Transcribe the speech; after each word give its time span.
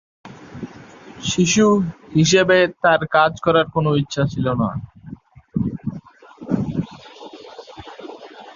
শিশু 1.23 1.65
হিসাবে, 2.15 2.57
তার 2.83 3.01
কাজ 3.15 3.31
করার 3.45 3.67
কোন 3.73 3.85
ইচ্ছা 3.95 4.23
ছিল 4.25 4.45
না। 4.61 4.69